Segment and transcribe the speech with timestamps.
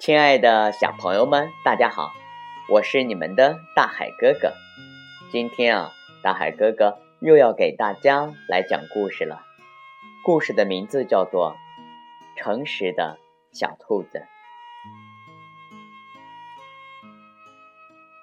[0.00, 2.14] 亲爱的小朋友们，大家好，
[2.70, 4.54] 我是你们的大海哥哥。
[5.30, 5.92] 今天啊，
[6.22, 9.42] 大海哥哥又要给大家来讲故事了。
[10.24, 11.54] 故事的名字叫做
[12.42, 13.18] 《诚实的
[13.52, 14.18] 小兔子》。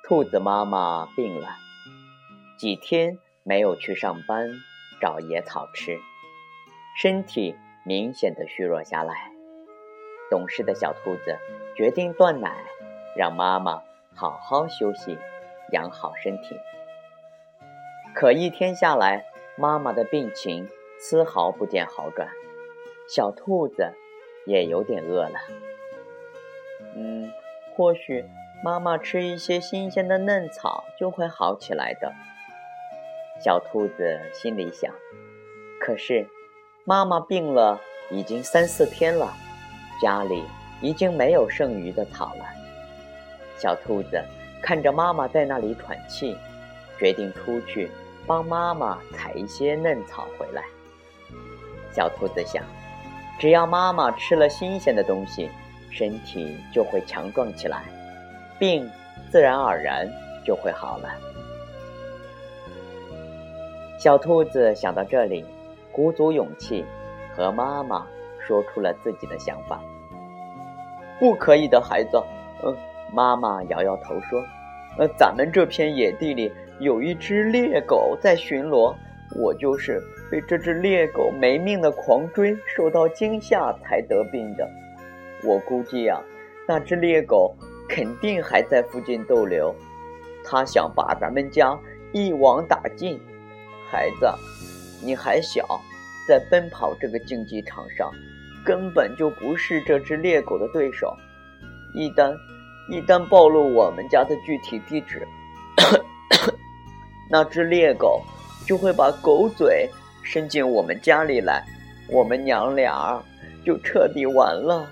[0.08, 1.58] 兔子妈妈病了，
[2.58, 4.50] 几天没有去上班
[5.00, 6.00] 找野草吃，
[7.00, 7.56] 身体
[7.86, 9.32] 明显的虚弱下来。
[10.32, 11.38] 懂事的小兔子
[11.78, 12.52] 决定断奶，
[13.16, 13.84] 让妈妈
[14.16, 15.18] 好好休息，
[15.72, 16.60] 养好身体。
[18.16, 20.68] 可一天下来，妈妈的病情
[21.00, 22.28] 丝毫不见好转，
[23.08, 23.94] 小兔子
[24.48, 25.40] 也有点饿了。
[26.96, 27.32] 嗯，
[27.76, 28.26] 或许
[28.64, 32.12] 妈妈吃一些新鲜的嫩草就会好起来的。
[33.40, 34.92] 小兔子心里想。
[35.80, 36.28] 可是，
[36.86, 39.32] 妈妈病了已经三四天了。
[40.02, 40.44] 家里
[40.82, 42.46] 已经没有剩余的草了。
[43.58, 44.24] 小兔子
[44.62, 46.38] 看着妈妈在那里喘气，
[47.00, 47.90] 决定出去
[48.26, 50.64] 帮妈妈采一些嫩草回来。
[51.92, 52.64] 小兔子想，
[53.40, 55.50] 只要妈妈吃了新鲜的东西，
[55.90, 57.84] 身体就会强壮起来，
[58.60, 58.90] 病
[59.32, 60.08] 自然而然
[60.46, 61.10] 就会好了。
[64.00, 65.44] 小兔子想到这里，
[65.92, 66.86] 鼓足勇气
[67.36, 68.06] 和妈妈。
[68.48, 69.82] 说出了自己的想法。
[71.20, 72.22] 不可以的，孩子。
[72.64, 72.76] 嗯，
[73.14, 74.44] 妈妈摇摇头说
[74.98, 78.96] ：“呃，咱们这片野地里有一只猎狗在巡逻，
[79.36, 80.02] 我就是
[80.32, 84.68] 被这只猎狗没命的狂追，受到惊吓才得病的。
[85.44, 86.22] 我估计呀，
[86.68, 87.56] 那只猎狗
[87.88, 89.74] 肯定还在附近逗留，
[90.44, 91.78] 它想把咱们家
[92.12, 93.20] 一网打尽。
[93.90, 94.28] 孩子，
[95.04, 95.66] 你还小，
[96.28, 98.12] 在奔跑这个竞技场上。”
[98.64, 101.16] 根本就不是这只猎狗的对手，
[101.94, 102.36] 一旦
[102.90, 105.28] 一旦暴露我们家的具体地址，
[107.32, 108.22] 那只猎狗
[108.66, 109.90] 就会把狗嘴
[110.24, 111.64] 伸进我们家里来，
[112.10, 113.24] 我们娘俩
[113.66, 114.90] 就彻底完了。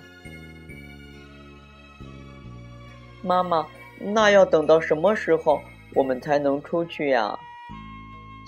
[3.21, 3.65] 妈妈，
[3.99, 5.61] 那要等到什么时候
[5.93, 7.37] 我们才能出去呀？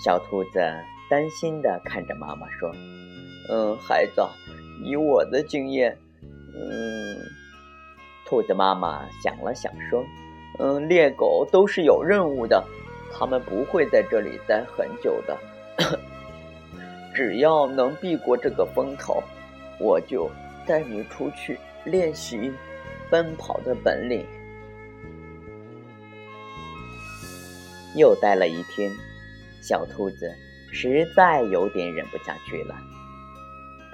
[0.04, 0.60] 小兔子
[1.10, 2.70] 担心的看着妈妈说
[3.50, 4.22] ：“嗯，孩子。”
[4.82, 5.96] 以我的经验，
[6.54, 7.16] 嗯，
[8.26, 10.04] 兔子妈妈想了想说
[10.58, 12.64] ：“嗯，猎狗都是有任务的，
[13.12, 15.36] 它们不会在这里待很久的。
[17.14, 19.22] 只要能避过这个风头，
[19.80, 20.30] 我就
[20.66, 22.52] 带你出去练习
[23.10, 24.24] 奔跑的本领。”
[27.96, 28.92] 又待了一天，
[29.60, 30.32] 小兔子
[30.70, 32.74] 实在有点忍不下去了。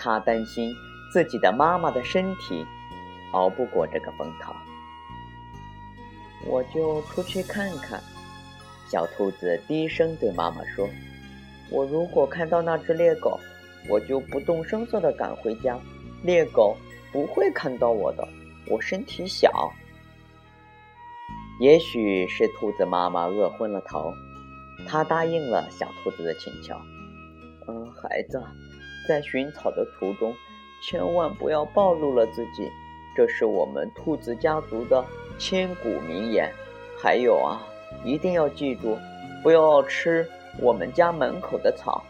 [0.04, 0.70] 他担心
[1.10, 2.62] 自己的妈妈的身体
[3.32, 4.52] 熬不过这个风头，
[6.46, 7.98] 我就出去看看。
[8.90, 10.86] 小兔子低声对妈妈说
[11.72, 13.40] ：“我如果看到那只猎狗，
[13.88, 15.74] 我就不动声色地赶回家。
[16.22, 16.76] 猎狗
[17.10, 18.28] 不会看到我的，
[18.68, 19.72] 我身体小。”
[21.60, 24.12] 也许是兔子妈妈饿昏了头，
[24.86, 26.74] 她答应了小兔子的请求。
[27.66, 28.38] 嗯，孩子。
[29.08, 30.34] 在寻草的途中，
[30.82, 32.70] 千万不要暴露了自己，
[33.16, 35.04] 这是我们兔子家族的
[35.38, 36.52] 千古名言。
[36.96, 37.60] 还有啊，
[38.04, 38.98] 一定要记住，
[39.42, 40.26] 不要吃
[40.60, 42.02] 我们家门口的草。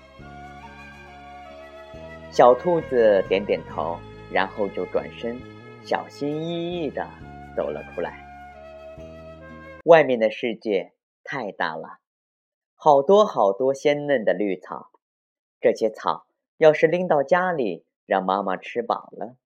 [2.30, 3.98] 小兔子点点头，
[4.32, 5.40] 然后就转身，
[5.84, 7.06] 小心翼翼地
[7.56, 8.24] 走了出来。
[9.84, 11.98] 外面的世界太大了，
[12.74, 14.90] 好多好多鲜嫩的绿草，
[15.60, 16.26] 这些草。
[16.56, 19.36] 要是拎到家里，让妈妈吃饱了，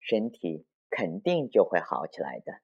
[0.00, 2.60] 身体肯定就会好起来的。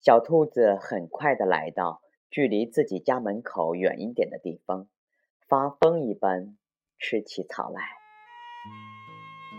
[0.00, 4.88] 小兔子很快的来到距离自己家门口远一点的地方，
[5.48, 6.56] 发疯一般
[6.98, 7.82] 吃起草来。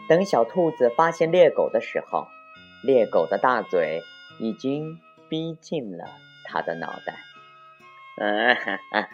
[0.07, 2.25] 等小兔子发现猎狗的时候，
[2.83, 4.01] 猎狗的大嘴
[4.39, 6.05] 已经逼近了
[6.45, 7.15] 它的脑袋。
[8.17, 9.09] 嗯， 哈哈，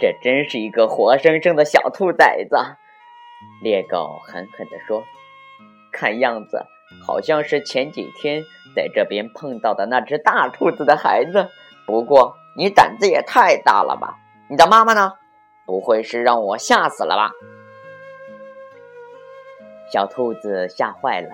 [0.00, 2.56] 这真是一个活生生的小兔崽子。
[3.62, 5.04] 猎狗狠狠地说
[5.92, 6.66] ：“看样子，
[7.06, 8.42] 好像是前几天
[8.74, 11.48] 在这边碰到的那只大兔子的孩子。
[11.86, 14.18] 不过你胆子也太大了吧！
[14.48, 15.14] 你的妈妈呢？
[15.66, 17.30] 不会是让我吓死了吧？”
[19.92, 21.30] 小兔子吓坏了，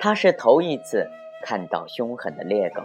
[0.00, 1.10] 它是头一次
[1.44, 2.82] 看到凶狠的猎狗。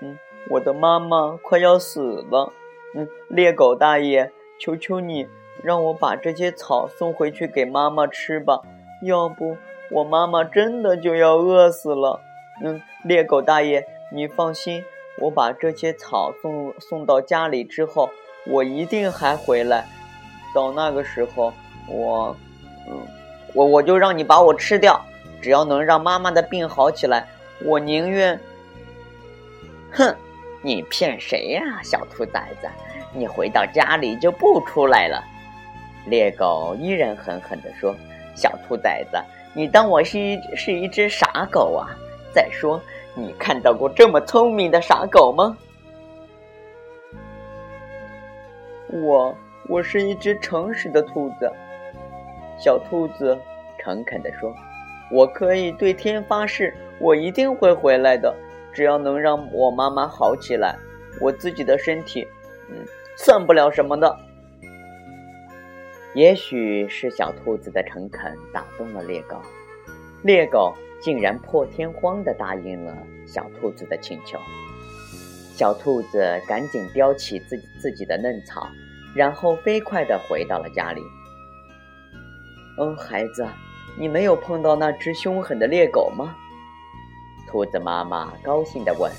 [0.00, 0.18] 嗯，
[0.50, 2.52] 我的妈妈快要死了。
[2.96, 5.28] 嗯，猎狗大爷，求求你。
[5.62, 8.60] 让我把这些草送回去给妈妈吃吧，
[9.02, 9.56] 要不
[9.90, 12.20] 我妈妈真的就要饿死了。
[12.64, 14.84] 嗯，猎狗大爷，你放心，
[15.18, 18.10] 我把这些草送送到家里之后，
[18.46, 19.86] 我一定还回来。
[20.54, 21.52] 到那个时候，
[21.88, 22.36] 我，
[22.88, 23.00] 嗯，
[23.54, 25.00] 我我就让你把我吃掉，
[25.40, 27.26] 只要能让妈妈的病好起来，
[27.64, 28.38] 我宁愿。
[29.92, 30.14] 哼，
[30.60, 32.68] 你骗谁呀，小兔崽子！
[33.14, 35.22] 你回到家里就不出来了。
[36.06, 37.94] 猎狗依然狠狠地说
[38.34, 39.16] ：“小兔崽子，
[39.54, 41.86] 你当我是一是一只傻狗啊？
[42.32, 42.80] 再说，
[43.14, 45.56] 你看到过这么聪明的傻狗吗？”
[48.88, 49.34] 我
[49.68, 51.50] 我是一只诚实的兔子。
[52.58, 53.38] 小兔子
[53.78, 54.54] 诚恳地说
[55.10, 58.34] ：“我可以对天发誓，我一定会回来的。
[58.72, 60.74] 只要能让我妈妈好起来，
[61.20, 62.26] 我自己的身体，
[62.70, 62.76] 嗯，
[63.16, 64.16] 算不了什么的。”
[66.14, 69.40] 也许是小兔子的诚恳打动了猎狗，
[70.22, 72.94] 猎狗竟然破天荒地答应了
[73.26, 74.38] 小兔子的请求。
[75.54, 78.68] 小兔子赶紧叼起自己自己的嫩草，
[79.14, 81.00] 然后飞快地回到了家里。
[82.78, 83.46] 嗯，孩子，
[83.98, 86.36] 你没有碰到那只凶狠的猎狗吗？
[87.48, 89.10] 兔子妈妈高兴地问。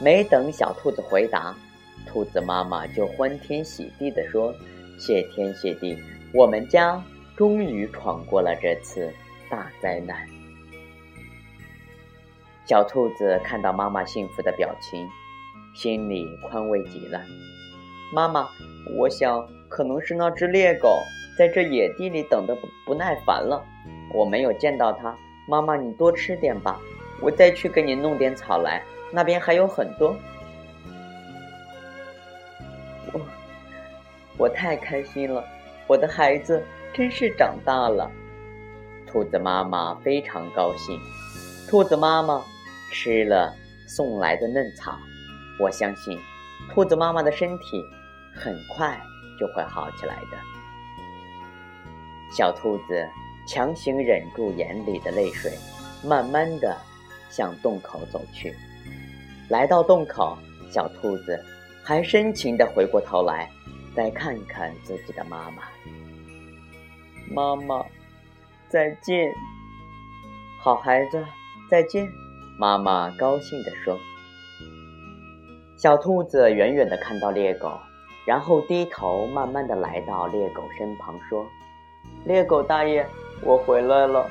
[0.00, 1.54] 没等小兔子回答，
[2.06, 4.52] 兔子妈妈就欢天喜地地说
[4.98, 5.96] ：“谢天谢地。”
[6.34, 7.00] 我们家
[7.36, 9.14] 终于闯过了这次
[9.48, 10.18] 大灾难。
[12.66, 15.08] 小兔子看到妈妈幸福的表情，
[15.76, 17.22] 心里宽慰极了。
[18.12, 18.48] 妈妈，
[18.96, 20.98] 我想可能是那只猎狗
[21.38, 23.64] 在这野地里等的不不耐烦了，
[24.12, 25.16] 我没有见到它。
[25.46, 26.80] 妈妈，你多吃点吧，
[27.20, 28.82] 我再去给你弄点草来，
[29.12, 30.16] 那边还有很多。
[33.12, 33.20] 我
[34.36, 35.44] 我太开心了。
[35.86, 36.64] 我的孩子
[36.94, 38.10] 真是长大了，
[39.06, 40.98] 兔子妈妈非常高兴。
[41.68, 42.42] 兔子妈妈
[42.90, 43.54] 吃了
[43.86, 44.96] 送来的嫩草，
[45.60, 46.18] 我相信
[46.72, 47.84] 兔子妈妈的身体
[48.34, 48.98] 很快
[49.38, 50.38] 就会好起来的。
[52.34, 53.06] 小兔子
[53.46, 55.52] 强行忍住眼里的泪水，
[56.02, 56.74] 慢慢的
[57.28, 58.54] 向洞口走去。
[59.50, 60.38] 来到洞口，
[60.70, 61.44] 小兔子
[61.82, 63.50] 还深情的回过头来。
[63.96, 65.62] 再看看自己的妈妈，
[67.30, 67.84] 妈妈，
[68.68, 69.32] 再见，
[70.60, 71.24] 好孩子，
[71.70, 72.06] 再见。
[72.58, 73.98] 妈妈高兴地说。
[75.76, 77.78] 小兔子远远地看到猎狗，
[78.26, 81.46] 然后低头慢慢地来到猎狗身旁，说
[82.24, 83.06] ：“猎狗大爷，
[83.42, 84.30] 我回来了。”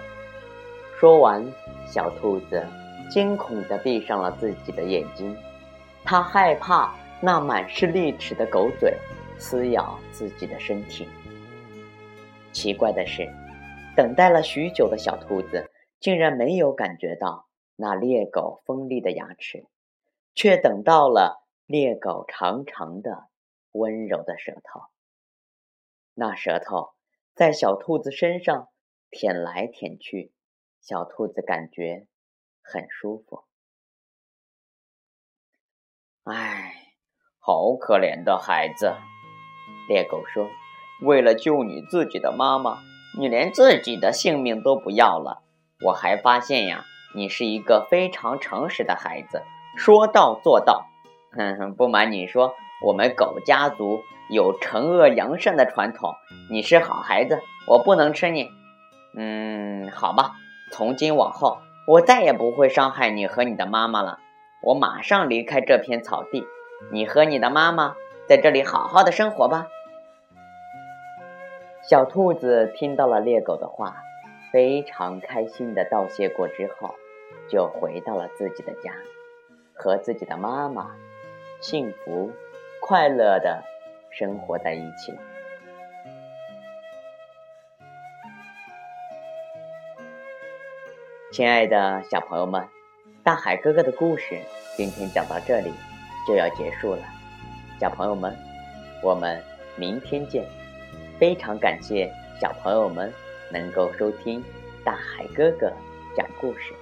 [1.00, 1.46] 说完，
[1.86, 2.66] 小兔子
[3.10, 5.36] 惊恐地闭上了自己的眼睛，
[6.04, 8.96] 它害怕那满是利齿的狗嘴。
[9.40, 11.06] 撕咬自己的身体。
[12.54, 13.28] 奇怪的是，
[13.98, 19.68] 等待了许久的小兔子竟然没有感觉到那猎狗锋利的牙齿，
[20.36, 23.28] 却等到了猎狗长长的、
[23.72, 24.82] 温柔的舌头。
[26.14, 26.94] 那舌头
[27.34, 28.70] 在小兔子身上
[29.10, 30.32] 舔来舔去，
[30.80, 32.08] 小兔子感觉
[32.62, 33.44] 很舒服。
[36.24, 36.94] 唉，
[37.40, 38.94] 好可怜的孩子。
[39.90, 40.48] 猎狗说
[41.02, 42.78] ：“为了救你自己的妈妈，
[43.18, 45.42] 你连自己的性命都不要了。
[45.86, 46.86] 我还发现呀，
[47.16, 49.42] 你是一个非常诚实的孩子，
[49.78, 50.86] 说到做到。
[51.32, 52.54] 哼哼，不瞒你说，
[52.86, 56.14] 我们狗家族有惩恶扬善的传统。
[56.50, 58.50] 你是好孩子，我不能吃你。
[59.16, 60.32] 嗯，好吧，
[60.72, 61.58] 从今往后，
[61.88, 64.20] 我再也不会伤害你和你的妈妈了。
[64.62, 66.46] 我马上离开这片草地，
[66.92, 67.96] 你和你的妈妈。”
[68.26, 69.68] 在这里好好的生活吧。
[71.86, 73.98] 小兔子听到了猎狗的话，
[74.54, 76.96] 非常开心的道谢过之后，
[77.50, 78.94] 就回到了自己的家，
[79.74, 80.96] 和自己的妈妈
[81.60, 82.32] 幸福
[82.80, 83.66] 快乐的
[84.12, 85.14] 生活在一起。
[91.34, 92.66] 亲爱的小朋友们，
[93.26, 94.40] 大海哥哥的故事
[94.78, 95.74] 今天讲到这里
[96.26, 97.04] 就要结束了。
[97.78, 98.34] 小朋友们，
[99.04, 99.44] 我们
[99.76, 100.46] 明天见！
[101.20, 103.12] 非常感谢小朋友们
[103.52, 104.44] 能够收听
[104.84, 105.72] 大海哥哥
[106.16, 106.74] 讲故事。